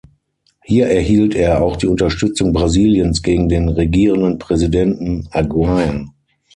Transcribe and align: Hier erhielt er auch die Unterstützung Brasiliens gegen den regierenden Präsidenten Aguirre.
Hier 0.63 0.87
erhielt 0.87 1.35
er 1.35 1.61
auch 1.61 1.75
die 1.75 1.85
Unterstützung 1.85 2.53
Brasiliens 2.53 3.21
gegen 3.21 3.49
den 3.49 3.69
regierenden 3.69 4.39
Präsidenten 4.39 5.27
Aguirre. 5.29 6.07